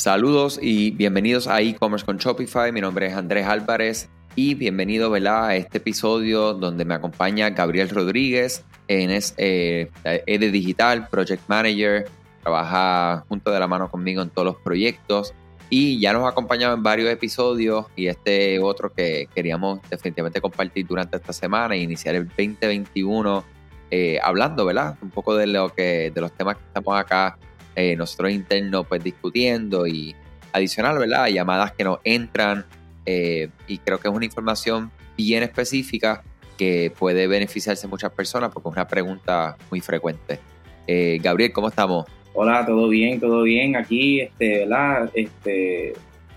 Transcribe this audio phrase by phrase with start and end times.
[0.00, 2.72] Saludos y bienvenidos a e-commerce con Shopify.
[2.72, 8.64] Mi nombre es Andrés Álvarez y bienvenido a este episodio donde me acompaña Gabriel Rodríguez.
[8.88, 12.08] En es eh, de Digital, Project Manager,
[12.42, 15.34] trabaja junto de la mano conmigo en todos los proyectos
[15.68, 20.86] y ya nos ha acompañado en varios episodios y este otro que queríamos definitivamente compartir
[20.86, 23.44] durante esta semana e iniciar el 2021
[23.90, 24.96] eh, hablando, ¿verdad?
[25.02, 27.36] Un poco de lo que de los temas que estamos acá
[27.80, 30.14] eh, nosotros internos pues discutiendo y
[30.52, 31.28] adicional, ¿verdad?
[31.28, 32.66] Llamadas que nos entran
[33.06, 36.22] eh, y creo que es una información bien específica
[36.58, 40.38] que puede beneficiarse muchas personas porque es una pregunta muy frecuente.
[40.86, 42.04] Eh, Gabriel, ¿cómo estamos?
[42.34, 43.74] Hola, todo bien, todo bien.
[43.76, 45.10] Aquí, este, ¿verdad?
[45.14, 45.94] Este,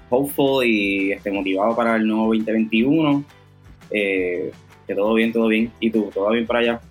[0.09, 3.21] hopeful y este, motivado para el nuevo 2021.
[3.91, 4.51] que
[4.95, 5.73] todo bien, todo bien.
[5.81, 6.09] ¿Y tú?
[6.13, 6.81] ¿Todo bien para allá?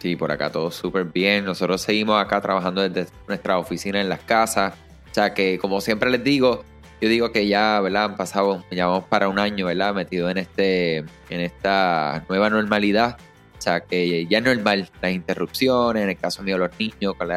[0.00, 1.44] Sí, por acá todo súper bien.
[1.44, 4.74] Nosotros seguimos acá trabajando desde nuestra oficina en las casas.
[5.10, 6.64] O sea que, como siempre les digo,
[7.00, 8.04] yo digo que ya, ¿verdad?
[8.04, 9.94] Han pasado, ya vamos para un año, ¿verdad?
[9.94, 13.16] Metido en, este, en esta nueva normalidad.
[13.58, 17.28] O sea que ya es normal las interrupciones, en el caso mío los niños, con,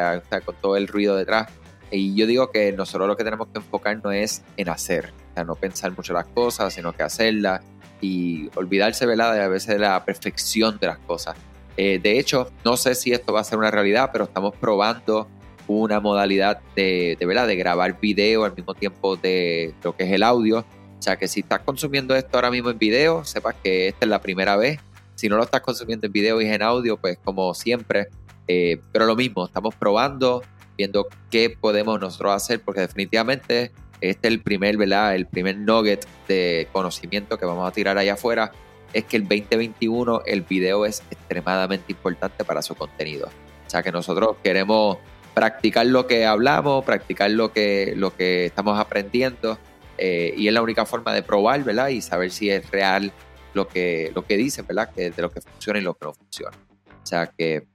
[0.44, 1.48] con todo el ruido detrás.
[1.90, 5.12] Y yo digo que nosotros lo que tenemos que enfocarnos es en hacer.
[5.32, 7.62] O sea, no pensar mucho las cosas, sino que hacerlas.
[8.02, 9.34] Y olvidarse, ¿verdad?
[9.34, 11.36] De a veces de la perfección de las cosas.
[11.76, 15.28] Eh, de hecho, no sé si esto va a ser una realidad, pero estamos probando
[15.66, 17.46] una modalidad de, ¿verdad?
[17.46, 20.64] de grabar video al mismo tiempo de lo que es el audio.
[20.98, 24.10] O sea que si estás consumiendo esto ahora mismo en video, sepas que esta es
[24.10, 24.80] la primera vez.
[25.14, 28.08] Si no lo estás consumiendo en video y en audio, pues como siempre.
[28.48, 30.42] Eh, pero lo mismo, estamos probando,
[30.76, 35.14] viendo qué podemos nosotros hacer, porque definitivamente este es el primer, ¿verdad?
[35.14, 38.50] El primer nugget de conocimiento que vamos a tirar allá afuera
[38.92, 43.28] es que el 2021 el video es extremadamente importante para su contenido.
[43.66, 44.98] O sea que nosotros queremos
[45.34, 49.58] practicar lo que hablamos, practicar lo que, lo que estamos aprendiendo
[49.96, 51.88] eh, y es la única forma de probar, ¿verdad?
[51.88, 53.12] Y saber si es real
[53.54, 54.90] lo que, lo que dicen, ¿verdad?
[54.94, 56.56] Que de lo que funciona y lo que no funciona.
[57.02, 57.66] O sea que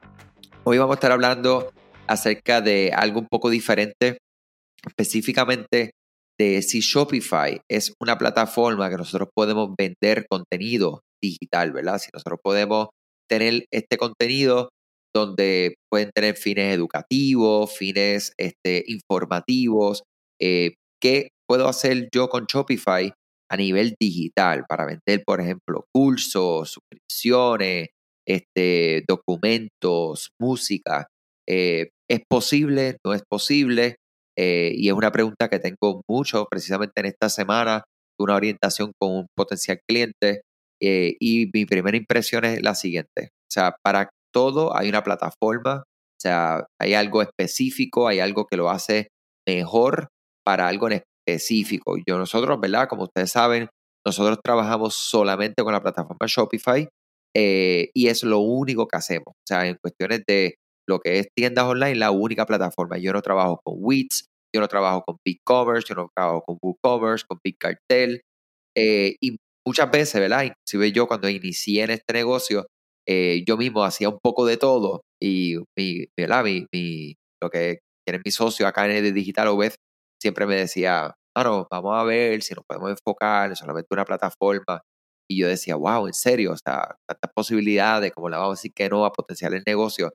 [0.63, 1.71] hoy vamos a estar hablando
[2.07, 4.17] acerca de algo un poco diferente,
[4.85, 5.91] específicamente
[6.37, 11.99] de si Shopify es una plataforma que nosotros podemos vender contenido digital, ¿verdad?
[11.99, 12.89] Si nosotros podemos
[13.29, 14.69] tener este contenido
[15.15, 20.03] donde pueden tener fines educativos, fines este, informativos,
[20.41, 23.11] eh, ¿qué puedo hacer yo con Shopify
[23.49, 27.87] a nivel digital para vender, por ejemplo, cursos, suscripciones,
[28.27, 31.07] este, documentos, música?
[31.47, 32.97] Eh, ¿Es posible?
[33.05, 33.95] ¿No es posible?
[34.37, 37.83] Eh, y es una pregunta que tengo mucho precisamente en esta semana,
[38.19, 40.41] una orientación con un potencial cliente.
[40.81, 43.29] Eh, y mi primera impresión es la siguiente.
[43.31, 48.57] O sea, para todo hay una plataforma, o sea, hay algo específico, hay algo que
[48.57, 49.09] lo hace
[49.47, 50.09] mejor
[50.45, 51.95] para algo en específico.
[52.05, 52.87] Yo nosotros, ¿verdad?
[52.87, 53.69] Como ustedes saben,
[54.05, 56.87] nosotros trabajamos solamente con la plataforma Shopify
[57.35, 59.27] eh, y es lo único que hacemos.
[59.27, 60.55] O sea, en cuestiones de
[60.87, 62.97] lo que es tiendas online, la única plataforma.
[62.97, 67.25] Yo no trabajo con Wix, yo no trabajo con BigCommerce, yo no trabajo con WooCommerce,
[67.27, 68.21] con Big Cartel.
[68.77, 70.43] Eh, y muchas veces, ¿verdad?
[70.43, 72.67] Inclusive yo cuando inicié en este negocio,
[73.07, 76.43] eh, yo mismo hacía un poco de todo y mi, ¿verdad?
[76.43, 79.73] Mi, lo que tiene mi socio acá en el Digital OBED
[80.21, 84.81] siempre me decía, bueno, vamos a ver si nos podemos enfocar en solamente una plataforma.
[85.29, 88.73] Y yo decía, wow, en serio, o sea, tantas posibilidades, como le vamos a decir
[88.73, 90.11] que no a potenciales negocios.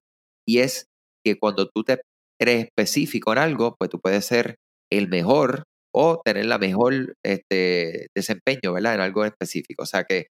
[0.46, 0.86] Y es
[1.24, 2.00] que cuando tú te
[2.40, 4.56] eres específico en algo, pues tú puedes ser
[4.90, 5.64] el mejor
[5.94, 8.94] o tener la mejor este, desempeño, ¿verdad?
[8.94, 9.82] En algo específico.
[9.82, 10.26] O sea que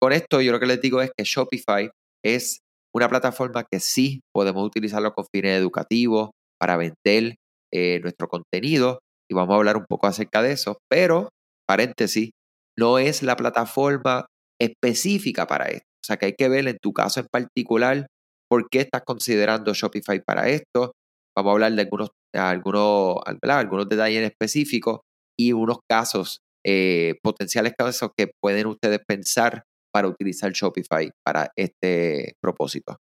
[0.00, 1.90] con esto yo lo que les digo es que Shopify
[2.24, 2.60] es
[2.94, 7.36] una plataforma que sí podemos utilizarlo con fines educativos para vender
[7.72, 9.00] eh, nuestro contenido
[9.30, 11.30] y vamos a hablar un poco acerca de eso, pero,
[11.68, 12.30] paréntesis,
[12.78, 14.26] no es la plataforma
[14.60, 15.86] específica para esto.
[16.02, 18.06] O sea que hay que ver en tu caso en particular
[18.48, 20.92] ¿Por qué estás considerando Shopify para esto?
[21.36, 25.00] Vamos a hablar de algunos, algunos, algunos detalles específicos
[25.38, 29.62] y unos casos, eh, potenciales casos que pueden ustedes pensar
[29.92, 32.96] para utilizar Shopify para este propósito.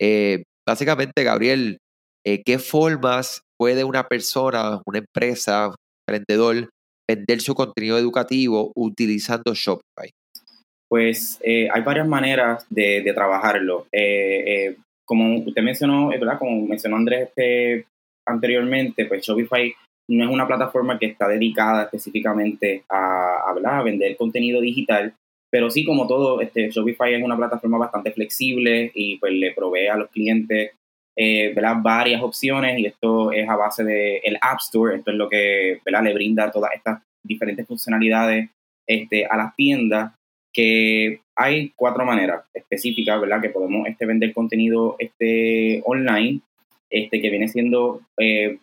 [0.00, 1.78] Eh, básicamente, Gabriel,
[2.24, 5.74] eh, ¿qué formas puede una persona, una empresa, un
[6.06, 6.68] emprendedor,
[7.08, 10.10] vender su contenido educativo utilizando Shopify?
[10.88, 13.86] Pues hay varias maneras de, trabajarlo
[15.06, 16.10] como usted mencionó.
[16.38, 17.86] Como mencionó Andrés este,
[18.26, 19.72] anteriormente, pues Shopify
[20.08, 25.14] no es una plataforma que está dedicada específicamente a, a, vender contenido digital,
[25.50, 29.88] pero sí, como todo, este, Shopify es una plataforma bastante flexible y pues le provee
[29.88, 30.72] a los clientes
[31.16, 35.28] eh, varias opciones y esto es a base del el App Store, esto es lo
[35.28, 36.04] que ¿verdad?
[36.04, 38.50] le brinda todas estas diferentes funcionalidades
[38.86, 40.12] este, a las tiendas,
[40.52, 43.42] que hay cuatro maneras específicas, ¿verdad?
[43.42, 46.40] Que podemos este, vender contenido este, online,
[46.88, 48.58] este, que viene siendo eh,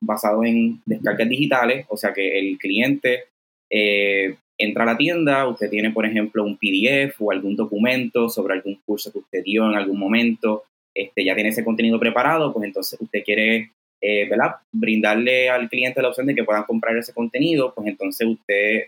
[0.00, 3.24] basado en descargas digitales, o sea que el cliente
[3.70, 8.54] eh, entra a la tienda, usted tiene, por ejemplo, un PDF o algún documento sobre
[8.54, 10.62] algún curso que usted dio en algún momento,
[10.94, 14.30] este, ya tiene ese contenido preparado, pues entonces usted quiere eh,
[14.70, 18.84] brindarle al cliente la opción de que puedan comprar ese contenido, pues entonces usted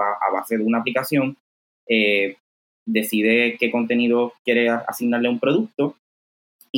[0.00, 1.36] va a base de una aplicación,
[2.86, 5.94] decide qué contenido quiere asignarle a un producto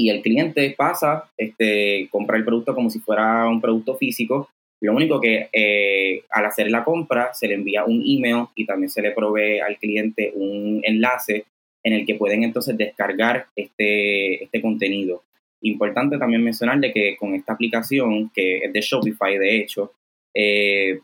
[0.00, 4.48] y el cliente pasa, este, compra el producto como si fuera un producto físico.
[4.80, 9.02] Lo único que al hacer la compra se le envía un email y también se
[9.02, 11.44] le provee al cliente un enlace
[11.82, 15.22] en el que pueden entonces descargar este, este contenido.
[15.62, 19.92] Importante también mencionarle que con esta aplicación, que es de Shopify de hecho,
[20.34, 21.00] eh,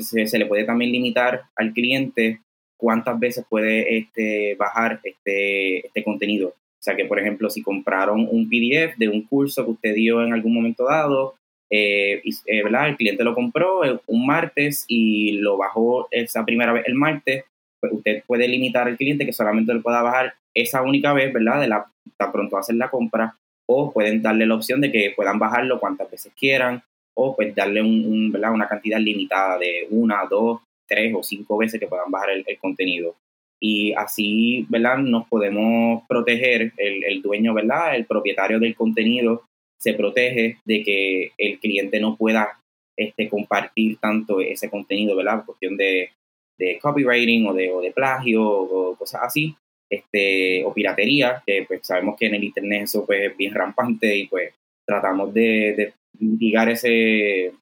[0.00, 2.40] se, le puede también limitar al cliente
[2.78, 6.54] cuántas veces puede este, bajar este, este contenido.
[6.82, 10.20] O sea que, por ejemplo, si compraron un PDF de un curso que usted dio
[10.24, 11.36] en algún momento dado,
[11.70, 12.88] eh, eh, ¿verdad?
[12.88, 17.44] el cliente lo compró un martes y lo bajó esa primera vez el martes,
[17.80, 21.60] pues usted puede limitar al cliente que solamente lo pueda bajar esa única vez, ¿verdad?
[21.60, 21.86] De la,
[22.16, 23.36] tan pronto hacer la compra,
[23.66, 26.82] o pueden darle la opción de que puedan bajarlo cuantas veces quieran,
[27.14, 28.52] o pues darle un, ¿verdad?
[28.52, 33.14] una cantidad limitada de una, dos, tres o cinco veces que puedan bajar el, contenido.
[33.64, 34.98] Y así, ¿verdad?
[34.98, 37.94] Nos podemos proteger, el, el dueño, ¿verdad?
[37.94, 39.44] El propietario del contenido
[39.78, 42.58] se protege de que el cliente no pueda
[42.96, 45.44] este, compartir tanto ese contenido, ¿verdad?
[45.44, 46.10] cuestión de,
[46.58, 49.54] de copywriting o de, o de plagio o, cosas así,
[49.90, 54.16] este, o piratería, que pues sabemos que en el internet eso pues es bien rampante
[54.16, 54.54] y pues
[54.86, 57.52] tratamos de, mitigar ese,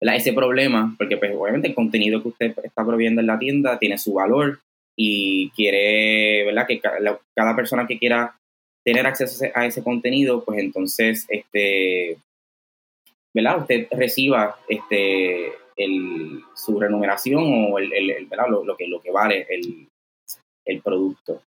[0.00, 3.96] ese problema, porque pues obviamente el contenido que usted está proveyendo en la tienda tiene
[3.96, 4.60] su valor
[4.96, 6.66] y quiere, ¿verdad?
[6.66, 8.38] Que cada, persona que quiera
[8.84, 12.16] tener acceso a ese contenido, pues entonces, este,
[13.34, 13.60] ¿verdad?
[13.60, 19.88] Usted reciba este, el, su remuneración o el, el, Lo, que, lo que vale el,
[20.64, 21.42] el producto.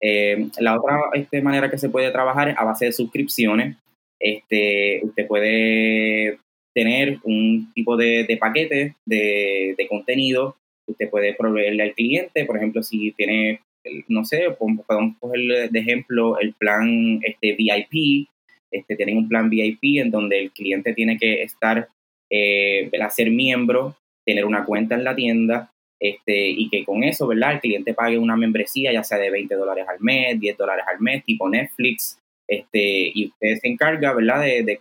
[0.00, 3.76] Eh, la otra este, manera que se puede trabajar es a base de suscripciones.
[4.20, 6.38] Este, usted puede
[6.74, 10.56] tener un tipo de, de paquete de, de, contenido
[10.86, 12.44] usted puede proveerle al cliente.
[12.44, 13.60] Por ejemplo, si tiene,
[14.08, 18.28] no sé, podemos coger de ejemplo el plan este, VIP.
[18.70, 21.88] Este, tienen un plan VIP en donde el cliente tiene que estar
[22.30, 27.54] eh, ser miembro, tener una cuenta en la tienda, este, y que con eso, ¿verdad?
[27.54, 31.00] El cliente pague una membresía, ya sea de 20 dólares al mes, 10 dólares al
[31.00, 32.18] mes, tipo Netflix,
[32.48, 34.42] este, y usted se encarga, ¿verdad?
[34.42, 34.80] De,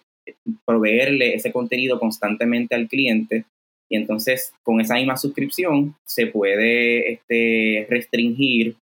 [0.65, 3.45] proveerle ese contenido constantemente al cliente.
[3.89, 8.75] Y entonces, con esa misma suscripción, se puede este, restringir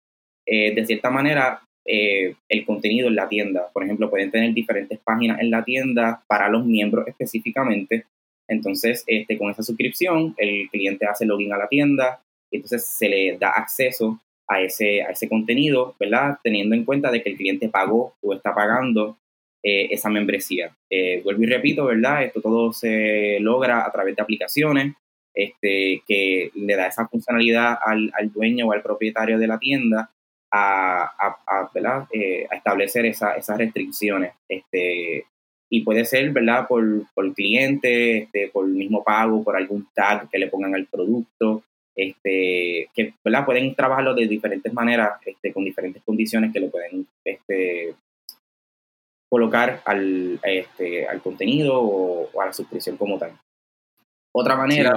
[0.46, 3.68] eh, de cierta manera eh, el contenido en la tienda.
[3.72, 8.04] Por ejemplo, pueden tener diferentes páginas en la tienda para los miembros específicamente
[8.50, 12.20] entonces, este, con esa suscripción, el cliente hace login a la tienda
[12.50, 16.36] y entonces se le da acceso a ese, a ese contenido, ¿verdad?
[16.42, 19.16] Teniendo en cuenta de que el cliente pagó o está pagando
[19.62, 20.74] eh, esa membresía.
[20.90, 22.24] Eh, vuelvo y repito, ¿verdad?
[22.24, 24.94] Esto todo se logra a través de aplicaciones
[25.34, 30.10] este, que le da esa funcionalidad al, al dueño o al propietario de la tienda
[30.52, 32.06] a, a, ¿verdad?
[32.12, 34.32] Eh, a establecer esa, esas restricciones.
[34.48, 35.26] Este,
[35.70, 36.66] y puede ser, ¿verdad?
[36.66, 40.86] Por, por cliente, este, por el mismo pago, por algún tag que le pongan al
[40.86, 41.62] producto,
[41.94, 43.44] este, que, ¿verdad?
[43.44, 47.94] Pueden trabajarlo de diferentes maneras, este, con diferentes condiciones que le pueden este,
[49.30, 53.38] colocar al, este, al contenido o, a la suscripción como tal.
[54.34, 54.92] Otra manera...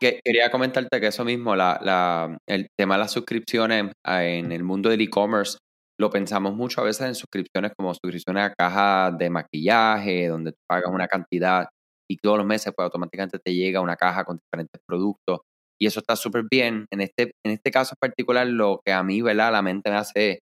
[0.00, 4.64] quería comentarte que eso mismo, la, la, el tema de las suscripciones ah, en el
[4.64, 5.58] mundo del e-commerce,
[5.98, 10.58] lo pensamos mucho a veces en suscripciones como suscripciones a cajas de maquillaje, donde tú
[10.68, 11.66] pagas una cantidad
[12.08, 15.40] y todos los meses pues automáticamente te llega una caja con diferentes productos
[15.78, 16.86] y eso está súper bien.
[16.90, 19.52] En este, en este caso en particular, lo que a mí, ¿verdad?
[19.52, 20.40] La mente me hace,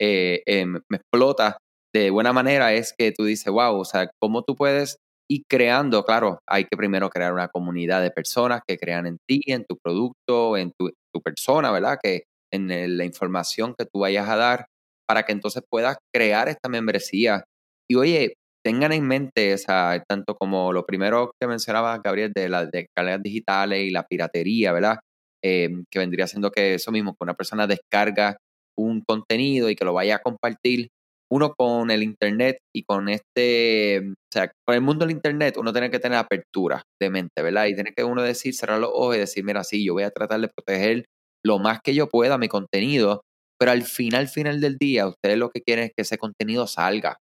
[0.00, 1.58] eh, eh, me explota
[1.94, 4.98] de buena manera es que tú dices, wow, o sea, ¿cómo tú puedes
[5.30, 6.04] ir creando?
[6.04, 9.76] Claro, hay que primero crear una comunidad de personas que crean en ti, en tu
[9.78, 11.98] producto, en tu, tu persona, ¿verdad?
[12.02, 14.66] Que en la información que tú vayas a dar
[15.06, 17.44] para que entonces puedas crear esta membresía.
[17.88, 18.34] Y oye,
[18.64, 23.80] tengan en mente, o tanto como lo primero que mencionaba Gabriel de las descargas digitales
[23.84, 24.98] y la piratería, ¿verdad?
[25.42, 28.38] Em, que vendría siendo que eso mismo, que una persona descarga
[28.76, 30.88] un contenido y que lo vaya a compartir.
[31.34, 35.72] Uno con el Internet y con este, o sea, con el mundo del Internet, uno
[35.72, 37.66] tiene que tener apertura de mente, ¿verdad?
[37.66, 40.10] Y tiene que uno decir, cerrar los ojos y decir, mira, sí, yo voy a
[40.10, 41.06] tratar de proteger
[41.44, 43.22] lo más que yo pueda mi contenido,
[43.58, 47.16] pero al final, final del día, ustedes lo que quieren es que ese contenido salga.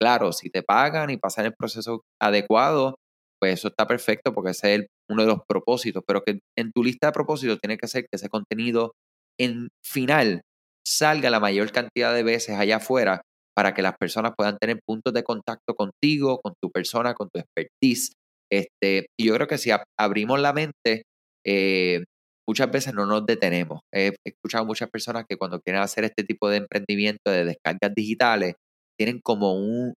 [0.00, 2.94] Claro, si te pagan y pasan el proceso adecuado,
[3.40, 6.84] pues eso está perfecto porque ese es uno de los propósitos, pero que en tu
[6.84, 8.92] lista de propósitos tiene que ser que ese contenido
[9.40, 10.42] en final
[10.86, 13.22] salga la mayor cantidad de veces allá afuera
[13.56, 17.40] para que las personas puedan tener puntos de contacto contigo, con tu persona, con tu
[17.40, 18.12] expertise.
[18.52, 21.02] Este, y yo creo que si abrimos la mente,
[21.44, 22.04] eh,
[22.46, 23.80] muchas veces no nos detenemos.
[23.94, 28.54] He escuchado muchas personas que cuando quieren hacer este tipo de emprendimiento de descargas digitales,
[28.98, 29.94] tienen como un,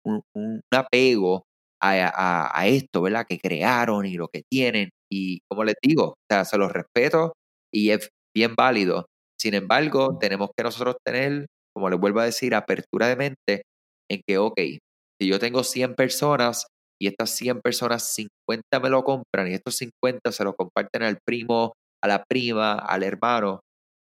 [0.73, 1.43] apego
[1.81, 3.25] a, esto, ¿verdad?
[3.27, 4.89] Que crearon y lo que tienen.
[5.11, 7.33] Y como les digo, o sea, se los respeto
[7.73, 9.05] y es bien válido.
[9.39, 13.63] Sin embargo, tenemos que nosotros tener, como les vuelvo a decir, apertura de mente
[14.09, 14.59] en que, ok,
[15.19, 16.67] si yo tengo 100 personas
[17.01, 21.19] y estas 100 personas, 50 me lo compran y estos 50 se lo comparten al
[21.25, 23.61] primo a la prima, al hermano.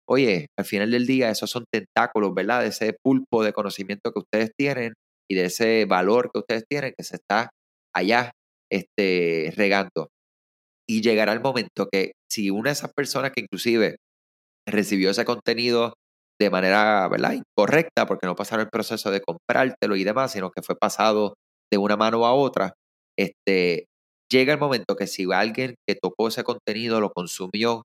[0.09, 2.63] Oye, al final del día esos son tentáculos, ¿verdad?
[2.63, 4.95] De ese pulpo de conocimiento que ustedes tienen
[5.31, 7.51] y de ese valor que ustedes tienen que se está
[7.95, 8.33] allá
[8.71, 10.09] este, regando.
[10.89, 13.97] Y llegará el momento que si una de esas personas que inclusive
[14.69, 15.95] recibió ese contenido
[16.41, 20.77] de manera incorrecta, porque no pasaron el proceso de comprártelo y demás, sino que fue
[20.77, 21.35] pasado
[21.73, 22.75] de una mano a otra,
[23.19, 23.87] este,
[24.31, 27.85] llega el momento que si alguien que tocó ese contenido lo consumió,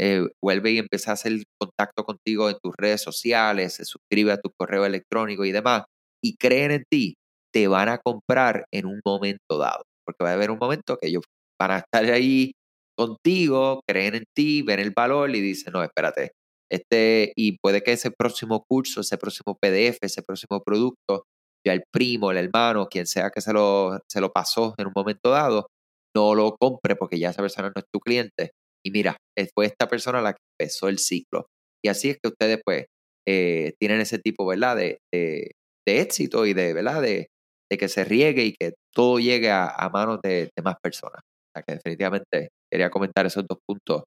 [0.00, 4.38] eh, vuelve y empieza a hacer contacto contigo en tus redes sociales, se suscribe a
[4.38, 5.84] tu correo electrónico y demás,
[6.22, 7.14] y creen en ti,
[7.52, 9.82] te van a comprar en un momento dado.
[10.06, 11.24] Porque va a haber un momento que ellos
[11.60, 12.52] van a estar ahí
[12.96, 16.32] contigo, creen en ti, ven el valor y dicen, no, espérate,
[16.72, 21.24] este, y puede que ese próximo curso, ese próximo PDF, ese próximo producto
[21.64, 24.92] ya el primo, el hermano, quien sea que se lo, se lo pasó en un
[24.96, 25.68] momento dado,
[26.16, 28.52] no lo compre porque ya esa persona no es tu cliente.
[28.84, 31.46] Y mira, eh, fue esta persona la que empezó el ciclo.
[31.84, 32.86] Y así es que ustedes pues
[33.28, 34.76] eh, tienen ese tipo, ¿verdad?
[34.76, 35.52] De, de,
[35.86, 37.02] éxito y de, ¿verdad?
[37.02, 37.28] De,
[37.70, 41.20] de, que se riegue y que todo llegue a, manos de, más personas.
[41.20, 44.04] O sea que definitivamente quería comentar esos dos puntos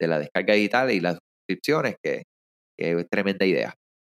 [0.00, 2.24] de la descarga digital y las suscripciones, que,
[2.76, 3.74] que es tremenda idea.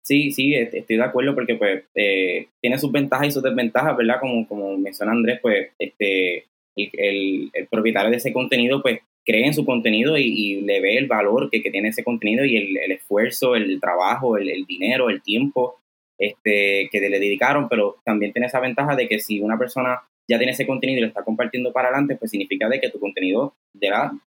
[0.07, 4.21] Sí, sí, estoy de acuerdo porque pues eh, tiene sus ventajas y sus desventajas, ¿verdad?
[4.21, 6.45] Como, como menciona Andrés, pues este,
[6.77, 11.49] el, propietario de ese contenido pues cree en su contenido y, le ve el valor
[11.49, 15.81] que, tiene ese contenido y el, esfuerzo, el trabajo, el, dinero, el tiempo
[16.17, 20.37] este, que le dedicaron, pero también tiene esa ventaja de que si una persona ya
[20.37, 23.55] tiene ese contenido y lo está compartiendo para adelante, pues significa de que tu contenido
[23.73, 23.89] de,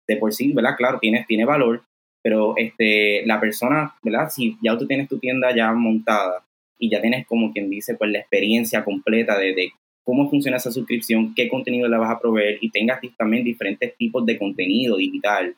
[0.07, 0.77] de por sí, ¿verdad?
[0.77, 1.83] Claro, tiene, tiene valor,
[2.25, 4.31] pero este, la persona, ¿verdad?
[4.31, 6.43] Si ya tú tienes tu tienda ya montada
[6.79, 9.73] y ya tienes como quien dice, pues la experiencia completa de,
[10.05, 14.25] cómo funciona esa suscripción, qué contenido le vas a proveer y tengas también diferentes tipos
[14.25, 15.55] de contenido digital,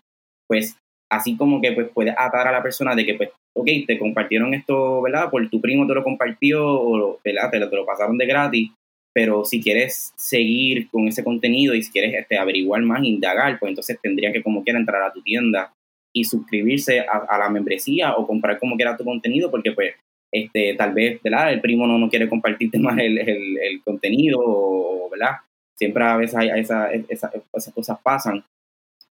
[0.48, 0.76] pues
[1.08, 4.52] así como que pues puedes atar a la persona de que pues, ok, te compartieron
[4.52, 5.30] esto, ¿verdad?
[5.30, 7.50] Por tu primo te lo compartió o, ¿verdad?
[7.50, 8.70] Te lo, te lo pasaron de gratis,
[9.12, 13.70] pero si quieres seguir con ese contenido y si quieres este, averiguar más, indagar, pues
[13.70, 15.72] entonces tendría que como quiera entrar a tu tienda
[16.16, 19.94] y suscribirse a, la membresía o comprar como quiera tu contenido, porque pues
[20.32, 21.52] este, tal vez, ¿verdad?
[21.52, 25.36] El primo no, no quiere compartirte más el, el, contenido, o, ¿verdad?
[25.78, 28.42] Siempre a veces hay, esa, esa, esas cosas pasan,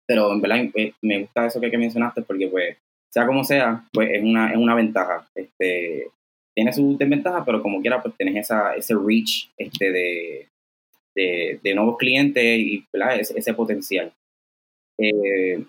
[0.06, 2.78] pero en verdad eh, me gusta eso que, mencionaste porque pues,
[3.12, 5.28] sea como sea, pues es una, es una ventaja.
[5.34, 6.08] Este,
[6.56, 10.49] tiene sus desventajas, pero como quiera, pues tienes esa, ese reach este, de,
[11.62, 13.20] de, nuevos clientes y ¿verdad?
[13.20, 14.11] Ese, ese potencial.
[14.99, 15.62] Eh,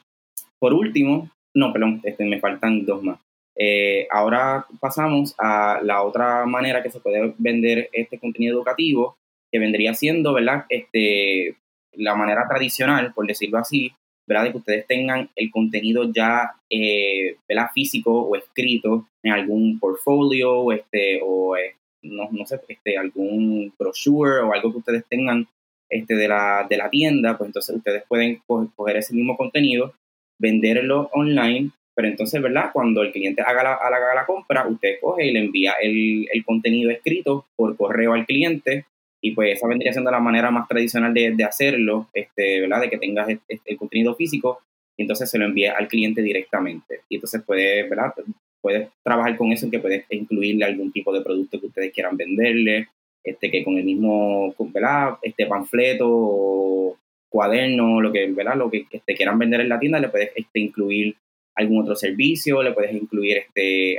[0.60, 3.20] por último, no, perdón, este, me faltan dos más.
[3.58, 9.18] Eh, ahora pasamos a la otra manera que se puede vender este contenido educativo,
[9.52, 10.66] que vendría siendo, ¿verdad?
[10.70, 11.56] Este,
[11.94, 13.94] la manera tradicional, por decirlo así,
[14.28, 14.46] ¿verdad?
[14.46, 17.70] De que ustedes tengan el contenido ya, eh, ¿verdad?
[17.74, 24.40] Físico o escrito en algún portfolio, este, o eh, no, no, sé, este, algún brochure
[24.40, 25.48] o algo que ustedes tengan
[25.90, 29.94] este, de, la, de la tienda, pues entonces ustedes pueden coger ese mismo contenido
[30.40, 32.72] venderlo online, pero entonces, ¿verdad?
[32.74, 36.44] Cuando el cliente haga la, haga la compra, usted coge y le envía el, el,
[36.44, 38.86] contenido escrito por correo al cliente
[39.22, 42.82] y pues esa vendría siendo la manera más tradicional de, de hacerlo, este, ¿verdad?
[42.82, 44.60] De que tengas el, contenido físico
[44.98, 47.02] y entonces se lo envía al cliente directamente.
[47.10, 48.14] Y entonces puede, ¿verdad?
[48.62, 52.90] Puedes trabajar con eso que puedes incluirle algún tipo de producto que ustedes quieran venderle,
[53.24, 55.18] este, que con el mismo, ¿verdad?
[55.22, 56.98] Este panfleto o
[57.36, 58.56] cuaderno, lo que, ¿verdad?
[58.56, 61.18] Lo que, te quieran vender en la tienda, le puedes este, incluir
[61.54, 63.98] algún otro servicio, le puedes incluir este,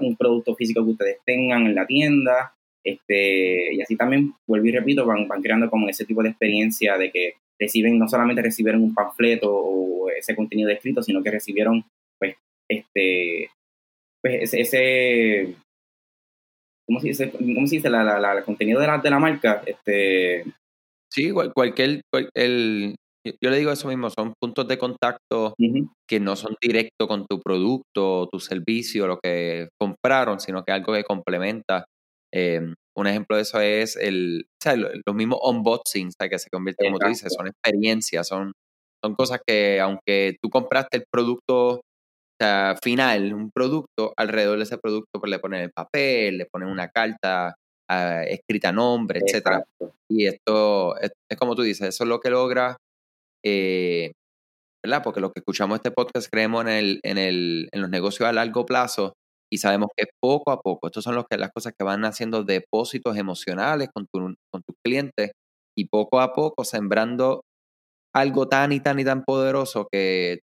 [0.00, 4.72] un producto físico que ustedes tengan en la tienda, Este, y así también, vuelvo y
[4.72, 8.82] repito, van, van creando como ese tipo de experiencia de que reciben, no solamente recibieron
[8.82, 11.84] un panfleto o ese contenido escrito, sino que recibieron,
[12.18, 12.34] pues,
[12.68, 13.48] este,
[14.20, 15.54] pues ese,
[16.84, 17.30] ¿cómo se?
[17.30, 17.90] ¿Cómo se dice?
[17.90, 20.44] La, el contenido de la, de la marca, este...
[21.12, 22.00] Sí, cualquier,
[22.34, 22.94] el,
[23.42, 25.54] yo le digo eso mismo, son puntos de contacto
[26.08, 30.94] que no son directos con tu producto, tu servicio, lo que compraron, sino que algo
[30.94, 31.84] que complementa.
[32.32, 36.86] Em, un ejemplo de eso es el, o sea, los mismos unboxings que se convierten,
[36.86, 38.52] como tú dices, son experiencias, son,
[39.04, 41.82] son cosas que aunque tú compraste el producto
[42.82, 46.88] final, un producto, alrededor de ese producto pues, le ponen el papel, le ponen una
[46.88, 47.54] carta
[47.90, 49.64] ah, escrita a nombre, etcétera.
[50.08, 52.76] Y esto es, como tú dices, eso es lo que logra,
[53.44, 54.12] eh,
[54.84, 55.02] ¿verdad?
[55.02, 58.32] Porque lo que escuchamos este podcast creemos en, el, en, el, en los negocios a
[58.32, 59.14] largo plazo
[59.50, 62.42] y sabemos que poco a poco, estos son los que, las cosas que van haciendo
[62.42, 65.32] depósitos emocionales con, tu, con tus clientes
[65.76, 67.42] y poco a poco sembrando
[68.14, 70.40] algo tan y tan y tan poderoso que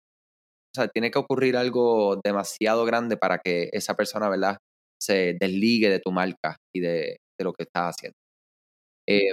[0.75, 4.59] o sea, tiene que ocurrir algo demasiado grande para que esa persona, ¿verdad?,
[5.01, 8.17] se desligue de tu marca y de, lo que estás haciendo.
[9.09, 9.33] Eh,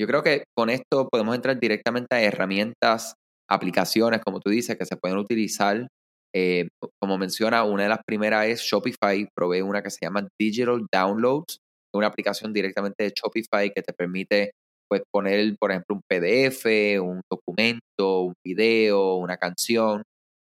[0.00, 3.14] yo creo que con esto podemos entrar directamente a herramientas,
[3.50, 5.88] aplicaciones, como tú dices, que se pueden utilizar.
[6.34, 6.68] Eh,
[7.00, 11.58] como menciona, una de las primeras es Shopify, provee una que se llama Digital Downloads,
[11.94, 14.52] una aplicación directamente de Shopify que te permite
[14.88, 20.02] pues, poner, por ejemplo, un PDF, un documento, un video, una canción,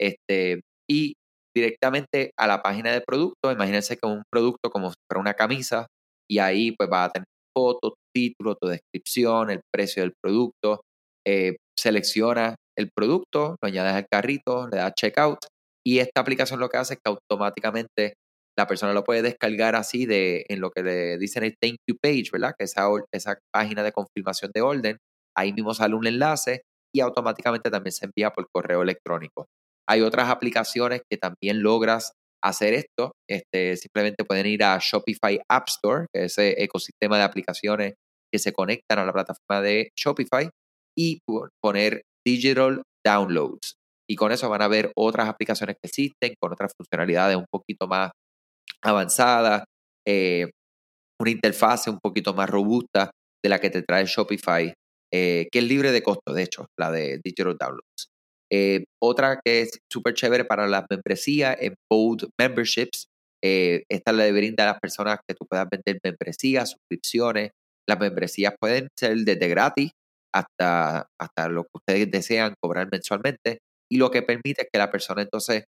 [0.00, 1.14] este, y
[1.54, 3.52] directamente a la página de producto.
[3.52, 5.86] Imagínense que un producto como si fuera una camisa
[6.30, 10.82] y ahí pues va a tener foto, título, tu descripción, el precio del producto.
[11.26, 15.38] Eh, selecciona el producto, lo añades al carrito, le das checkout
[15.86, 18.14] y esta aplicación lo que hace es que automáticamente
[18.58, 21.96] la persona lo puede descargar así de en lo que le dicen el thank you
[22.02, 22.54] page, ¿verdad?
[22.58, 24.98] Que esa, esa página de confirmación de orden,
[25.36, 29.46] ahí mismo sale un enlace y automáticamente también se envía por correo electrónico.
[29.88, 32.12] Hay otras aplicaciones que también logras
[32.48, 33.12] hacer esto.
[33.28, 37.94] Este, simplemente pueden ir a Shopify App Store, que es ese ecosistema de aplicaciones
[38.32, 40.48] que se conectan a la plataforma de Shopify,
[40.98, 41.18] y
[41.62, 43.74] poner Digital Downloads.
[44.08, 47.86] Y con eso van a ver otras aplicaciones que existen, con otras funcionalidades un poquito
[47.86, 48.10] más
[48.82, 49.64] avanzadas,
[50.06, 50.50] eh,
[51.20, 53.10] una interfase un poquito más robusta
[53.42, 54.72] de la que te trae Shopify,
[55.12, 58.08] eh, que es libre de costo, de hecho, la de Digital Downloads.
[58.52, 63.08] Eh, otra que es súper chévere para las membresías es Bold Memberships.
[63.44, 67.50] Eh, esta le brinda a las personas que tú puedas vender membresías, suscripciones.
[67.88, 69.90] Las membresías pueden ser desde gratis
[70.34, 73.58] hasta, hasta lo que ustedes desean cobrar mensualmente.
[73.90, 75.64] Y lo que permite es que la persona entonces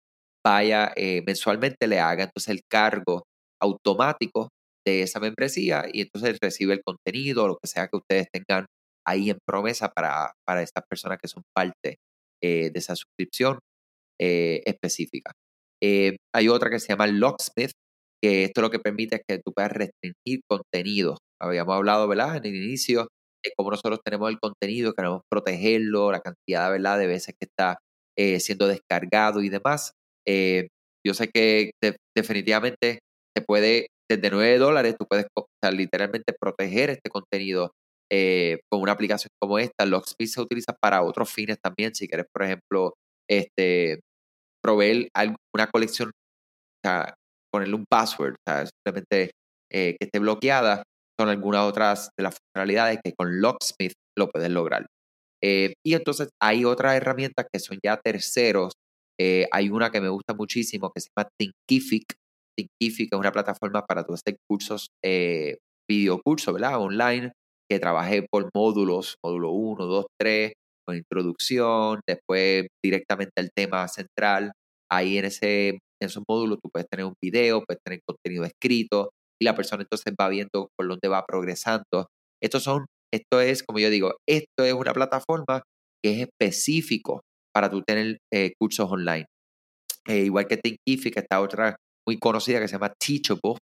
[0.44, 3.24] vaya eh, mensualmente, le haga entonces el cargo
[3.60, 4.48] automático
[4.86, 8.66] de esa membresía y entonces recibe el contenido, lo que sea que ustedes tengan
[9.06, 11.96] ahí en promesa para, para estas personas que son parte
[12.42, 13.59] eh, de esa suscripción
[14.20, 15.33] eh, específica.
[15.83, 17.72] Eh, hay otra que se llama Locksmith,
[18.22, 21.18] que esto lo que permite es que tú puedas restringir contenido.
[21.40, 22.37] Habíamos hablado, ¿verdad?
[22.37, 23.09] En el inicio
[23.44, 26.72] de cómo nosotros tenemos el contenido, queremos protegerlo, la cantidad.
[26.99, 27.79] De veces que está
[28.40, 29.92] siendo descargado y demás.
[30.27, 31.72] yo sé que
[32.16, 33.01] definitivamente
[33.37, 35.27] se puede, desde 9 dólares, tú puedes
[35.72, 37.72] literalmente proteger este contenido
[38.10, 39.84] eh, con una aplicación como esta.
[39.84, 41.94] Locksmith se utiliza para otros fines también.
[41.94, 42.94] Si quieres, por ejemplo,
[43.28, 44.00] este,
[44.62, 45.08] proveer
[45.54, 46.10] una colección,
[47.52, 49.32] ponerle un password, simplemente
[49.72, 50.84] eh, que esté bloqueada,
[51.18, 54.86] son algunas otras de las funcionalidades que con Locksmith lo puedes lograr.
[55.42, 58.72] Eh, y entonces hay otras herramientas que son ya terceros.
[59.18, 62.14] hay una que me gusta muchísimo que se llama Thinkific.
[62.56, 64.88] Thinkific es una plataforma para tú hacer cursos,
[65.88, 66.78] videocursos, ¿verdad?
[66.78, 67.32] Online,
[67.68, 70.52] que trabajé por módulos, módulo 1, 2, 3,
[70.87, 74.52] con introducción, después directamente al tema central.
[74.90, 79.11] Ahí en, ese, en esos módulos tú puedes tener un video, puedes tener contenido escrito
[79.40, 82.09] y la persona entonces va viendo por dónde va progresando.
[82.42, 85.62] Estos son, esto es, como yo digo, esto es una plataforma
[86.02, 89.26] que es específico para tú tener eh, cursos online.
[90.09, 91.76] Eh, igual que Thinkific, está otra
[92.07, 93.59] muy conocida que se llama Teachable,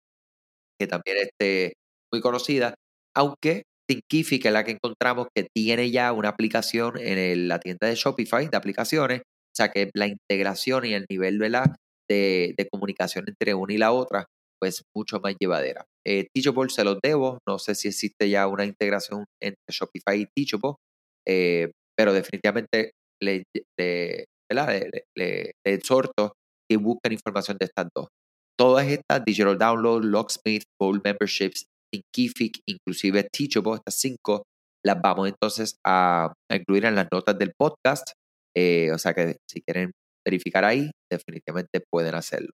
[0.79, 1.75] que también es este,
[2.13, 2.75] muy conocida,
[3.17, 7.95] aunque Thinkific es la que encontramos que tiene ya una aplicación en la tienda de
[7.95, 13.55] Shopify de aplicaciones, o sea que la integración y el nivel de, de comunicación entre
[13.55, 14.27] una y la otra,
[14.61, 15.85] pues mucho más llevadera.
[16.07, 20.27] Eh, Teachable se los debo, no sé si existe ya una integración entre Shopify y
[20.35, 20.77] Teachable,
[21.27, 22.93] eh, pero definitivamente
[23.23, 23.45] le,
[23.79, 24.25] le,
[25.17, 26.33] le, exhorto
[26.69, 28.09] que busquen información de estas dos.
[28.59, 34.45] Todas estas, Digital Download, Locksmith, Bold Memberships Thinkific, inclusive Teachable, estas cinco,
[34.85, 38.11] las vamos entonces a, incluir en las notas del podcast.
[38.57, 39.93] Eh, o sea que si quieren
[40.25, 42.51] verificar ahí, definitivamente pueden hacerlo.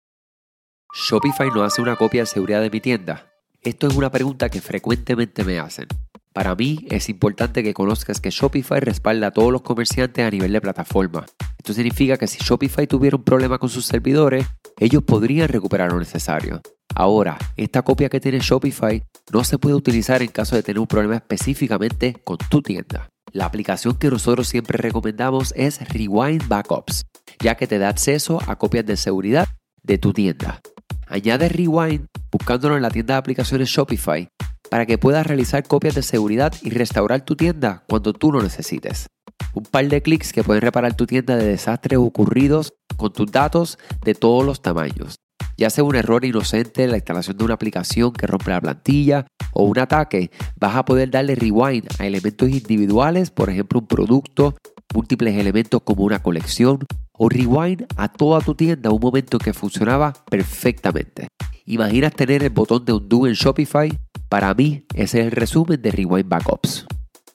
[0.94, 3.33] Shopify no hace una copia de seguridad de mi tienda.
[3.62, 5.88] Esto es una pregunta que frecuentemente me hacen.
[6.33, 10.53] Para mí es importante que conozcas que Shopify respalda a todos los comerciantes a nivel
[10.53, 11.27] de plataforma.
[11.59, 14.46] Esto significa que si Shopify tuviera un problema con sus servidores,
[14.79, 16.61] ellos podrían recuperar lo necesario.
[16.95, 20.87] Ahora, esta copia que tiene Shopify no se puede utilizar en caso de tener un
[20.87, 23.09] problema específicamente con tu tienda.
[23.33, 27.05] La aplicación que nosotros siempre recomendamos es Rewind Backups,
[27.41, 29.49] ya que te da acceso a copias de seguridad
[29.83, 30.61] de tu tienda.
[31.07, 34.29] Añade Rewind buscándolo en la tienda de aplicaciones Shopify
[34.71, 39.07] para que puedas realizar copias de seguridad y restaurar tu tienda cuando tú lo necesites.
[39.55, 43.79] Un par de clics que pueden reparar tu tienda de desastres ocurridos con tus datos
[44.05, 45.17] de todos los tamaños.
[45.57, 49.27] Ya sea un error inocente en la instalación de una aplicación que rompe la plantilla
[49.53, 50.31] o un ataque,
[50.61, 54.55] vas a poder darle rewind a elementos individuales, por ejemplo un producto,
[54.95, 56.81] múltiples elementos como una colección,
[57.19, 61.29] o rewind a toda tu tienda un momento que funcionaba perfectamente.
[61.65, 63.99] ¿Imaginas tener el botón de undo en Shopify?
[64.29, 66.87] Para mí, ese es el resumen de Rewind Backups.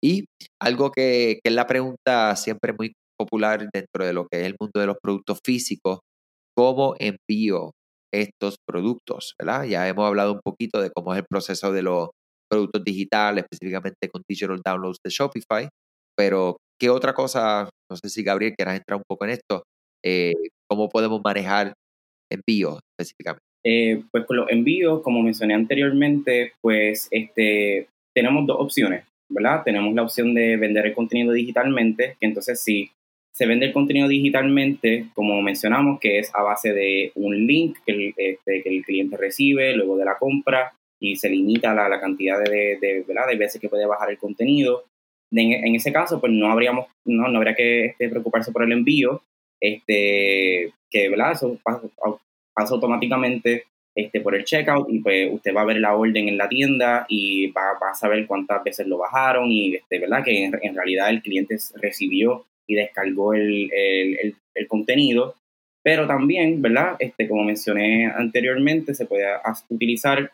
[0.00, 0.26] Y
[0.60, 4.80] algo que, es la pregunta siempre muy popular dentro de lo que es el mundo
[4.80, 6.00] de los productos físicos,
[6.56, 7.72] ¿cómo envío
[8.12, 9.34] estos productos?
[9.38, 9.64] ¿verdad?
[9.64, 12.10] Ya hemos hablado un poquito de cómo es el proceso de los
[12.50, 15.68] productos digitales, específicamente con Digital Downloads de Shopify,
[16.16, 19.64] pero ¿qué otra cosa, no sé si Gabriel quieras entrar un poco en esto,
[20.04, 20.32] eh,
[20.70, 21.74] cómo podemos manejar
[22.30, 23.42] envíos específicamente?
[23.66, 29.04] Eh, pues con los envíos, como mencioné anteriormente, pues este, tenemos dos opciones.
[29.28, 29.62] ¿verdad?
[29.64, 32.90] Tenemos la opción de vender el contenido digitalmente, que entonces si
[33.32, 37.92] se vende el contenido digitalmente, como mencionamos, que es a base de un link que
[37.92, 42.00] el, este, que el cliente recibe luego de la compra y se limita la, la
[42.00, 43.28] cantidad de, de, ¿verdad?
[43.28, 44.84] de veces que puede bajar el contenido.
[45.30, 49.22] En, ese caso, pues no habríamos, no, no habría que este, preocuparse por el envío,
[49.60, 51.32] este, que ¿verdad?
[51.32, 51.82] eso pasa,
[52.74, 53.64] automáticamente
[53.94, 57.04] este, por el checkout y pues usted va a ver la orden en la tienda
[57.08, 60.24] y va, a saber cuántas veces lo bajaron y este, ¿verdad?
[60.24, 63.70] que en, realidad el cliente recibió y descargó el,
[64.68, 65.34] contenido.
[65.82, 66.96] Pero también, ¿verdad?
[66.98, 69.24] Este, como mencioné anteriormente, se puede
[69.68, 70.30] utilizar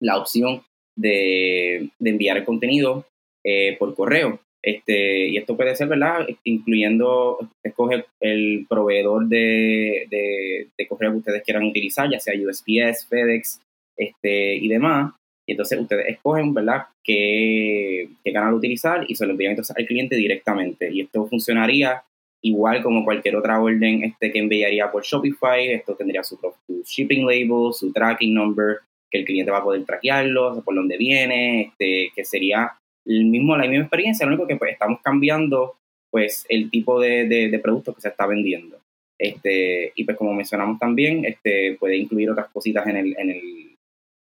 [0.00, 0.62] la opción
[0.96, 3.04] de, enviar el contenido
[3.44, 4.40] eh, por correo.
[4.62, 6.26] Este, y esto puede ser, ¿verdad?
[6.44, 13.60] Incluyendo, escoge el proveedor de, de, correo que ustedes quieran utilizar, ya sea USPS, FedEx
[13.96, 15.14] este, y demás.
[15.46, 19.86] Y entonces ustedes escogen, ¿verdad?, qué, qué canal utilizar y se lo envían entonces al
[19.86, 20.90] cliente directamente.
[20.92, 22.02] Y esto funcionaría
[22.42, 25.68] igual como cualquier otra orden este, que enviaría por Shopify.
[25.68, 28.78] Esto tendría su, su shipping label, su tracking number,
[29.10, 32.72] que el cliente va a poder traquearlo, por dónde viene, este, que sería
[33.04, 35.76] el mismo, la misma experiencia, lo único que pues, estamos cambiando
[36.10, 38.78] pues el tipo de, de, producto que se está vendiendo.
[39.18, 43.75] Este, y pues como mencionamos también, este, puede incluir otras cositas en, el, en, el,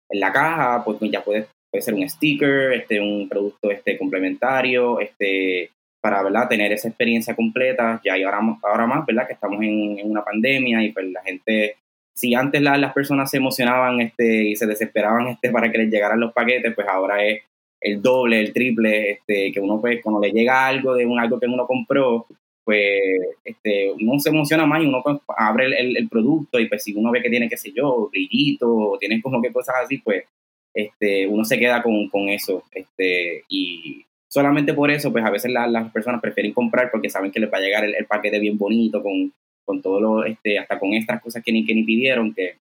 [0.09, 4.99] en la caja, pues ya puede, puede ser un sticker, este, un producto este, complementario,
[4.99, 6.47] este, para ¿verdad?
[6.47, 9.27] tener esa experiencia completa, ya y ahora, ahora más, ¿verdad?
[9.27, 11.75] que estamos en, en una pandemia y pues la gente,
[12.15, 16.19] si antes las personas se emocionaban este, y se desesperaban este, para que les llegaran
[16.19, 17.43] los paquetes, pues ahora es
[17.81, 21.39] el doble, el triple, este, que uno pues cuando le llega algo de un algo
[21.39, 22.27] que uno compró,
[22.63, 23.01] pues
[23.43, 26.93] este, uno se emociona más y uno pues, abre el, el, producto y pues si
[26.93, 30.25] uno ve que tiene, qué sé yo, brillito, o tiene como que cosas así, pues
[30.73, 32.63] este, uno se queda con, con eso.
[32.71, 37.39] Este, y solamente por eso, pues a veces las personas prefieren comprar porque saben que
[37.39, 39.33] les va a llegar el, el paquete bien bonito, con,
[39.65, 42.55] con todo lo, este, hasta con estas cosas que ni, que ni pidieron, que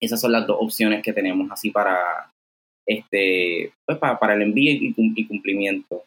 [0.00, 2.30] esas son las dos opciones que tenemos así para,
[2.86, 6.04] este, pues para, para el envío y, cumplimiento.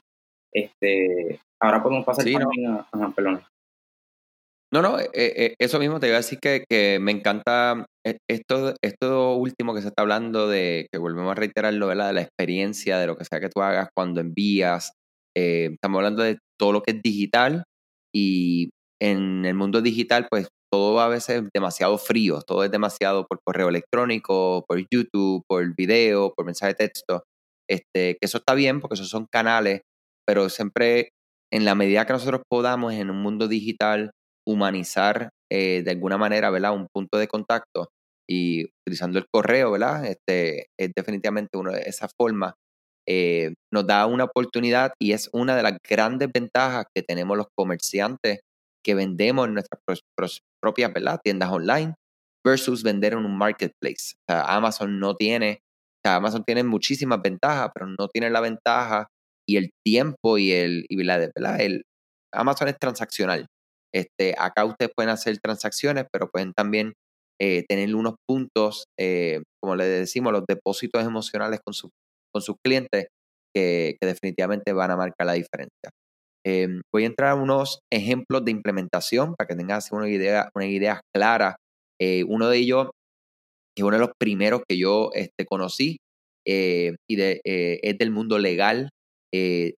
[0.51, 3.43] Este, ahora podemos pasar también a, perdón.
[4.71, 8.19] No, no, eh, eh, eso mismo te iba a decir que, que, me encanta eh,
[8.29, 12.07] esto, esto último que se está hablando de, que volvemos a reiterarlo, ¿verdad?
[12.07, 14.93] De la experiencia, de lo que sea que tú hagas cuando envías.
[15.35, 17.63] estamos hablando de todo lo que es digital
[18.13, 18.69] y
[19.01, 23.69] en el mundo digital, pues todo a veces demasiado frío, todo es demasiado por correo
[23.69, 27.23] electrónico, por YouTube, por video, por mensaje de texto.
[27.67, 29.81] Este, que eso está bien porque esos son canales,
[30.27, 31.09] pero siempre
[31.51, 34.11] en la medida que nosotros podamos en un mundo digital
[34.47, 36.73] humanizar eh, de alguna manera, ¿verdad?
[36.73, 37.89] Un punto de contacto
[38.29, 40.05] y utilizando el correo, ¿verdad?
[40.05, 42.53] Este, es definitivamente una de esas formas.
[43.07, 47.47] Eh, nos da una oportunidad y es una de las grandes ventajas que tenemos los
[47.57, 48.41] comerciantes
[48.85, 49.81] que vendemos en nuestras
[50.61, 51.19] propias ¿verdad?
[51.23, 51.95] tiendas online
[52.45, 54.13] versus vender en un marketplace.
[54.27, 55.59] O sea, Amazon no tiene,
[55.97, 59.07] o sea, Amazon tiene muchísimas ventajas, pero no tiene la ventaja
[59.49, 61.59] y el tiempo y el, y la, ¿verdad?
[61.59, 61.81] El,
[62.31, 63.47] Amazon es transaccional.
[63.91, 66.93] Este, acá ustedes pueden hacer transacciones, pero pueden también
[67.41, 71.89] eh, tener unos puntos, eh, como les decimos, los depósitos emocionales con, su,
[72.31, 73.07] con sus clientes
[73.55, 75.89] que, definitivamente van a marcar la diferencia.
[76.45, 80.67] Em, voy a entrar a unos ejemplos de implementación para que tengan una idea, una
[80.67, 81.55] idea clara.
[81.99, 82.89] Eh, uno de ellos
[83.75, 85.97] es uno de los primeros que yo este, conocí
[86.45, 88.89] y de, es del mundo legal,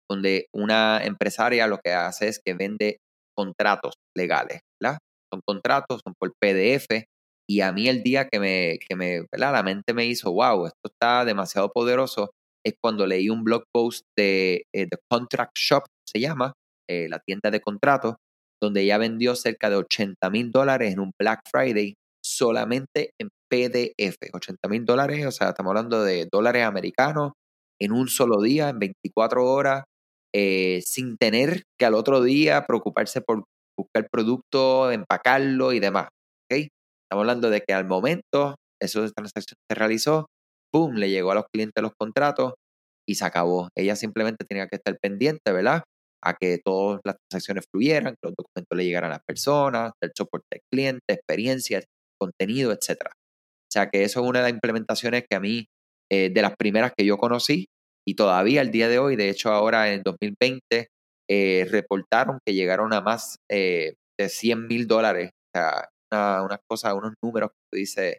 [0.09, 2.99] donde una empresaria lo que hace es que vende
[3.35, 4.99] contratos legales, ¿verdad?
[5.33, 7.05] Son contratos, son por PDF.
[7.49, 9.51] Y a mí el día que me, que me ¿verdad?
[9.51, 12.31] la mente me hizo, wow, esto está demasiado poderoso,
[12.65, 16.53] es cuando leí un blog post de The eh, Contract Shop, se llama,
[16.89, 18.15] eh, la tienda de contratos,
[18.61, 24.17] donde ella vendió cerca de 80 mil dólares en un Black Friday solamente en PDF.
[24.33, 27.33] 80 mil dólares, o sea, estamos hablando de dólares americanos
[27.81, 29.83] en un solo día, en 24 horas,
[30.33, 33.43] eh, sin tener que al otro día preocuparse por
[33.77, 36.07] buscar producto, empacarlo y demás.
[36.45, 36.69] ¿okay?
[37.03, 40.27] Estamos hablando de que al momento esa transacción se realizó,
[40.71, 40.95] ¡pum!
[40.95, 42.53] Le llegó a los clientes los contratos
[43.07, 43.69] y se acabó.
[43.75, 45.83] Ella simplemente tenía que estar pendiente, ¿verdad?
[46.23, 50.11] A que todas las transacciones fluyeran, que los documentos le llegaran a las personas, el
[50.15, 51.85] soporte del cliente, experiencias,
[52.19, 53.07] contenido, etc.
[53.07, 55.65] O sea que eso es una de las implementaciones que a mí,
[56.11, 57.65] eh, de las primeras que yo conocí,
[58.07, 60.87] y todavía al día de hoy, de hecho ahora en 2020,
[61.29, 65.31] eh, reportaron que llegaron a más eh, de 100 mil dólares.
[65.55, 65.89] O sea,
[66.43, 68.17] una, cosa, unos números que tú dices,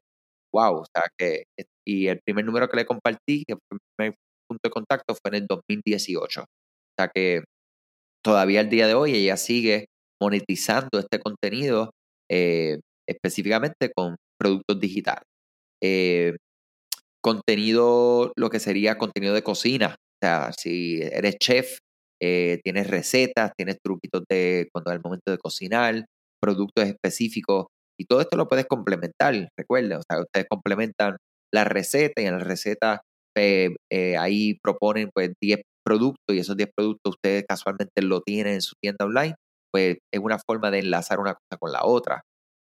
[0.54, 1.44] wow, o sea, que,
[1.86, 4.14] y el primer número que le compartí, que el primer
[4.48, 6.42] punto de contacto, fue en el 2018.
[6.42, 6.44] O
[6.98, 7.44] sea que
[8.24, 9.86] todavía al día de hoy ella sigue
[10.20, 11.90] monetizando este contenido
[12.30, 15.24] eh, específicamente con productos digitales
[17.22, 19.96] contenido, lo que sería contenido de cocina.
[20.22, 21.78] O sea, si eres chef,
[22.22, 26.04] eh, tienes recetas, tienes truquitos de cuando es el momento de cocinar,
[26.40, 27.66] productos específicos,
[27.98, 31.16] y todo esto lo puedes complementar, recuerden, o sea, ustedes complementan
[31.52, 33.02] la receta y en la receta
[33.36, 38.54] eh, eh, ahí proponen pues 10 productos y esos 10 productos ustedes casualmente lo tienen
[38.54, 39.34] en su tienda online,
[39.72, 42.22] pues es una forma de enlazar una cosa con la otra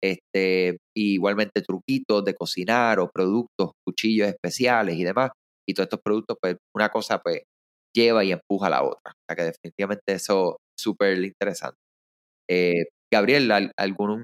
[0.05, 5.31] este, igualmente truquitos de cocinar o productos, cuchillos especiales y demás.
[5.67, 7.43] Y todos estos productos, pues una cosa pues
[7.97, 9.13] lleva y empuja a la otra.
[9.13, 11.79] O sea que definitivamente eso es súper interesante.
[12.51, 14.23] Eh, Gabriel, ¿algún,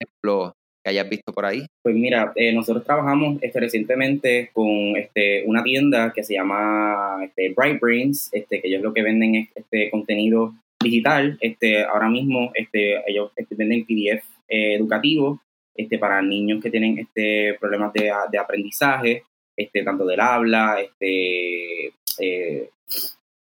[0.00, 1.66] ejemplo que hayas visto por ahí?
[1.84, 7.54] Pues mira, eh, nosotros trabajamos este, recientemente con este, una tienda que se llama este,
[7.56, 11.38] Bright Brains, este, que ellos lo que venden es este contenido digital.
[11.40, 15.38] Este, ahora mismo este, ellos este, venden PDF eh, educativos
[15.74, 19.22] este, para niños que tienen este, problemas de, de aprendizaje,
[19.56, 22.70] este, tanto del habla, este, eh,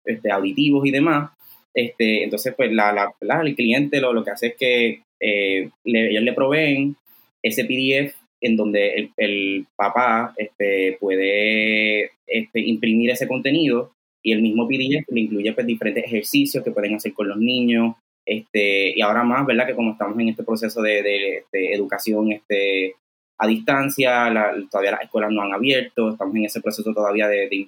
[0.04, 1.30] este, auditivos y demás.
[1.74, 6.22] Este, entonces, pues la, la, el cliente lo, lo que hace es que eh, ellos
[6.22, 6.96] le proveen
[7.42, 14.42] ese PDF en donde el, el papá este, puede este, imprimir ese contenido y el
[14.42, 19.00] mismo PDF le incluye pues, diferentes ejercicios que pueden hacer con los niños, este, y
[19.00, 19.66] ahora más, ¿verdad?
[19.66, 22.94] Que como estamos en este proceso de, educación este,
[23.38, 24.32] a distancia,
[24.70, 27.66] todavía las escuelas no han abierto, estamos en ese proceso todavía de,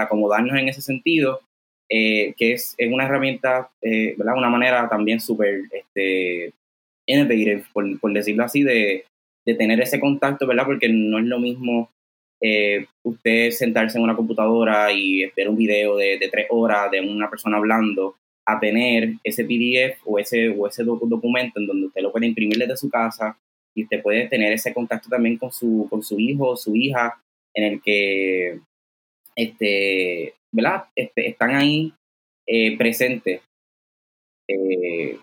[0.00, 1.40] acomodarnos en ese sentido,
[1.90, 4.36] eh, que es, es, una herramienta, eh, ¿verdad?
[4.36, 6.54] Una manera también súper este,
[7.72, 9.04] por, decirlo así, de,
[9.44, 10.64] de tener ese contacto, ¿verdad?
[10.64, 11.90] Porque no es lo mismo
[12.40, 17.00] eh, usted sentarse en una computadora y ver un video de, de, tres horas de
[17.00, 22.02] una persona hablando a tener ese PDF o ese, o ese documento en donde usted
[22.02, 23.38] lo puede imprimir desde su casa
[23.74, 27.20] y usted puede tener ese contacto también con su, con su hijo o su hija
[27.54, 28.60] en el que
[29.36, 30.84] este, ¿verdad?
[30.94, 31.92] Este, están ahí
[32.46, 33.40] eh, presentes
[34.48, 35.18] eh,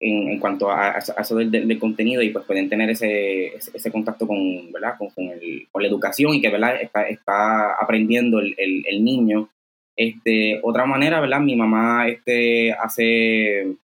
[0.00, 4.70] en, en, cuanto a, eso del, contenido y pues pueden tener ese, ese, contacto con,
[4.72, 4.96] ¿verdad?
[4.98, 6.80] Con, con, el, con, la educación y que ¿verdad?
[6.80, 9.48] Está, está aprendiendo el, el niño
[9.96, 11.40] este, otra manera, ¿verdad?
[11.40, 13.76] Mi mamá este, hace,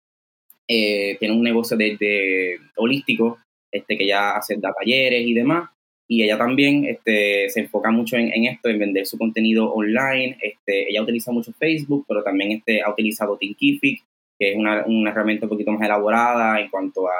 [0.68, 3.40] eh, tiene un negocio de, holístico,
[3.72, 5.70] este, que ya hace da talleres y demás.
[6.10, 10.38] y ella también este, se enfoca mucho en, esto, en vender su contenido online.
[10.42, 14.04] Este, ella utiliza mucho Facebook, pero también este, ha utilizado Thinkific,
[14.40, 17.14] que es una, herramienta un poquito más elaborada en cuanto a,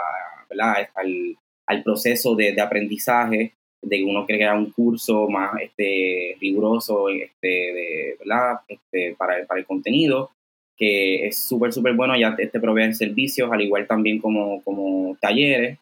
[1.66, 3.54] Al, proceso de, de, aprendizaje,
[3.88, 8.60] de que uno crea un curso más este, riguroso este, de, ¿verdad?
[8.68, 10.32] Este, para, para el contenido
[10.78, 15.18] que es súper, súper bueno, ya te, te, provee servicios, al igual también como, como
[15.20, 15.80] talleres,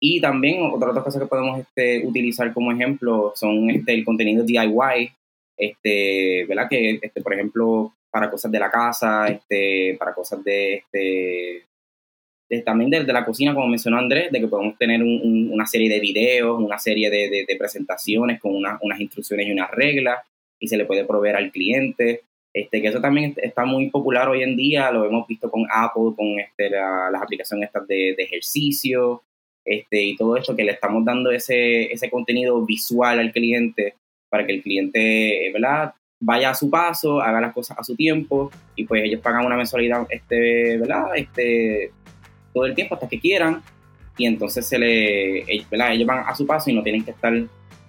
[0.00, 4.42] y también otra, otra cosa que podemos este, utilizar como ejemplo son este, el contenido
[4.42, 5.12] DIY,
[5.58, 6.68] este, ¿verdad?
[6.70, 11.66] Que, este, por ejemplo, para cosas de la casa, este, para cosas de, este,
[12.64, 16.60] también de, la cocina, como mencionó Andrés, de que podemos tener una serie de videos,
[16.60, 20.18] una serie de, de, presentaciones con unas instrucciones y unas reglas,
[20.58, 22.22] y se le puede proveer al cliente.
[22.52, 26.14] Este, que eso también está muy popular hoy en día, lo hemos visto con Apple,
[26.16, 29.22] con este, las aplicaciones estas de, de ejercicio,
[29.64, 33.94] este, y todo esto, que le estamos dando ese, ese contenido visual al cliente
[34.28, 35.94] para que el cliente, ¿verdad?
[36.20, 39.56] vaya a su paso, haga las cosas a su tiempo y pues ellos pagan una
[39.56, 41.16] mensualidad, este, ¿verdad?
[41.16, 41.92] Este,
[42.52, 43.62] todo el tiempo hasta que quieran
[44.16, 45.92] y entonces se le, ¿verdad?
[45.92, 47.32] ellos van a su paso y no tienen que estar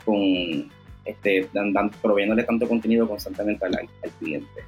[0.05, 0.71] con,
[1.05, 4.61] este, dan, proveyéndole tanto contenido constantemente al, al cliente.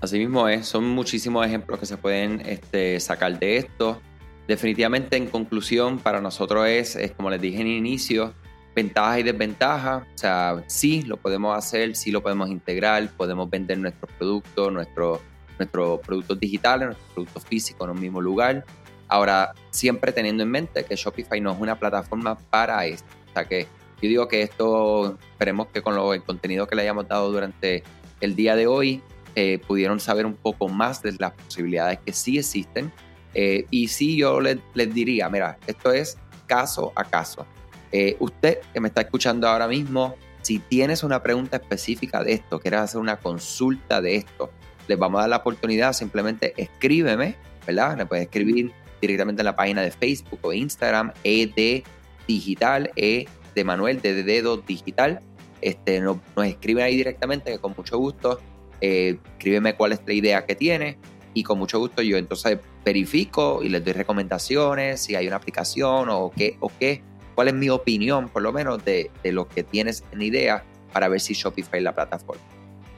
[0.00, 4.00] Así mismo es, son muchísimos ejemplos que se pueden este, sacar de esto.
[4.46, 8.32] Definitivamente, en conclusión, para nosotros es, como les dije en inicio,
[8.74, 10.04] ventajas y desventajas.
[10.14, 15.20] O sea, sí lo podemos hacer, sí lo podemos integrar, podemos vender nuestros productos, nuestros
[15.58, 18.64] nuestros productos digitales, nuestros productos físicos en un mismo lugar.
[19.08, 23.08] Ahora, siempre teniendo en mente que Shopify no es una plataforma para esto.
[23.30, 23.68] O sea que
[24.02, 27.82] yo digo que esto, esperemos que con lo, el contenido que le hayamos dado durante
[28.20, 29.02] el día de hoy,
[29.34, 32.90] eh, pudieron saber un poco más de las posibilidades que sí existen
[33.38, 36.16] eh, y sí, yo les, diría, mira, esto es
[36.46, 37.46] caso a caso.
[37.92, 42.58] Eh, usted que me está escuchando ahora mismo, si tienes una pregunta específica de esto,
[42.58, 44.50] quieres hacer una consulta de esto,
[44.88, 47.96] les vamos a dar la oportunidad, simplemente escríbeme, ¿verdad?
[47.96, 51.82] Me puedes escribir directamente en la página de Facebook o Instagram, ED
[52.26, 55.20] Digital, E de Manuel, de Dedo Digital.
[55.60, 58.40] Este, nos, escriben ahí directamente, que con mucho gusto,
[58.80, 60.98] eh, escríbeme cuál es la idea que tiene
[61.36, 66.08] y con mucho gusto yo entonces verifico y les doy recomendaciones, si hay una aplicación
[66.08, 67.02] o qué, o qué,
[67.34, 71.20] cuál es mi opinión por lo menos de, lo que tienes en idea para ver
[71.20, 72.42] si Shopify es la plataforma.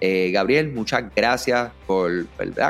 [0.00, 2.26] Eh, Gabriel, muchas gracias por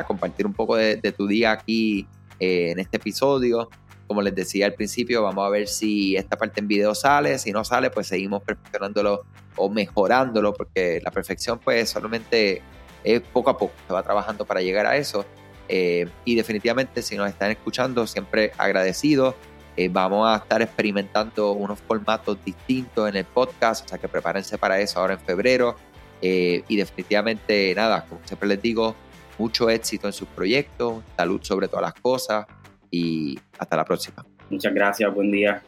[0.07, 2.07] compartir un poco de, tu día aquí
[2.39, 3.69] eh, en este episodio.
[4.07, 7.37] Como les decía al principio, vamos a ver si esta parte en video sale.
[7.37, 9.23] Si no sale, pues seguimos perfeccionándolo
[9.55, 12.63] o mejorándolo, porque la perfección pues solamente
[13.03, 13.73] es poco a poco.
[13.87, 15.25] Se va trabajando para llegar a eso.
[15.67, 19.35] Eh, y definitivamente si nos están escuchando, siempre agradecidos.
[19.77, 24.57] Eh, vamos a estar experimentando unos formatos distintos en el podcast, o sea que prepárense
[24.57, 25.77] para eso ahora en febrero.
[26.21, 28.95] Eh, y definitivamente, nada, como siempre les digo,
[29.37, 32.45] mucho éxito en sus proyectos, salud sobre todas las cosas
[32.91, 34.25] y hasta la próxima.
[34.49, 35.63] Muchas gracias, buen día.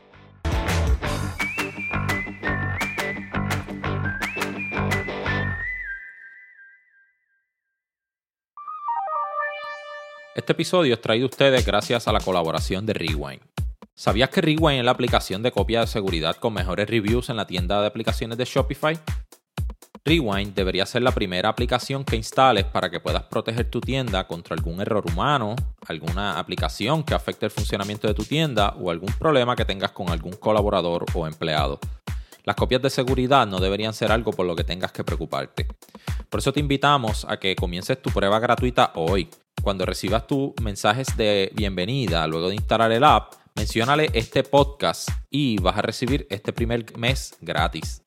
[10.34, 13.42] Este episodio es traído a ustedes gracias a la colaboración de Rewind.
[13.94, 17.46] ¿Sabías que Rewind es la aplicación de copia de seguridad con mejores reviews en la
[17.46, 18.98] tienda de aplicaciones de Shopify?
[20.04, 24.56] Rewind debería ser la primera aplicación que instales para que puedas proteger tu tienda contra
[24.56, 25.56] algún error humano,
[25.88, 30.10] alguna aplicación que afecte el funcionamiento de tu tienda o algún problema que tengas con
[30.10, 31.80] algún colaborador o empleado.
[32.44, 35.68] Las copias de seguridad no deberían ser algo por lo que tengas que preocuparte.
[36.30, 39.30] Por eso te invitamos a que comiences tu prueba gratuita hoy
[39.62, 45.58] cuando recibas tus mensajes de bienvenida luego de instalar el app, menciónale este podcast y
[45.62, 48.02] vas a recibir este primer mes gratis.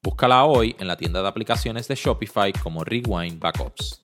[0.00, 4.00] Búscala hoy en la tienda de aplicaciones de Shopify como Rewind Backups.